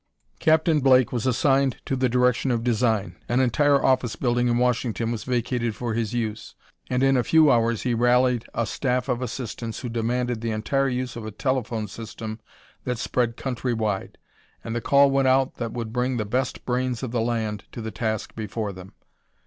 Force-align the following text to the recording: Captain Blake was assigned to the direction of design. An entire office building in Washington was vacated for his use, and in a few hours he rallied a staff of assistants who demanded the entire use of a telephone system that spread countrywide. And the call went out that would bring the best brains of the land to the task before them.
Captain 0.39 0.79
Blake 0.79 1.11
was 1.11 1.27
assigned 1.27 1.79
to 1.85 1.95
the 1.95 2.09
direction 2.09 2.49
of 2.49 2.63
design. 2.63 3.17
An 3.29 3.39
entire 3.39 3.85
office 3.85 4.15
building 4.15 4.47
in 4.47 4.57
Washington 4.57 5.11
was 5.11 5.25
vacated 5.25 5.75
for 5.75 5.93
his 5.93 6.11
use, 6.11 6.55
and 6.89 7.03
in 7.03 7.15
a 7.15 7.23
few 7.23 7.51
hours 7.51 7.83
he 7.83 7.93
rallied 7.93 8.47
a 8.55 8.65
staff 8.65 9.07
of 9.07 9.21
assistants 9.21 9.81
who 9.81 9.89
demanded 9.89 10.41
the 10.41 10.49
entire 10.49 10.89
use 10.89 11.15
of 11.15 11.23
a 11.27 11.29
telephone 11.29 11.87
system 11.87 12.39
that 12.83 12.97
spread 12.97 13.37
countrywide. 13.37 14.15
And 14.63 14.75
the 14.75 14.81
call 14.81 15.11
went 15.11 15.27
out 15.27 15.57
that 15.57 15.71
would 15.73 15.93
bring 15.93 16.17
the 16.17 16.25
best 16.25 16.65
brains 16.65 17.03
of 17.03 17.11
the 17.11 17.21
land 17.21 17.65
to 17.71 17.79
the 17.79 17.91
task 17.91 18.33
before 18.33 18.73
them. 18.73 18.93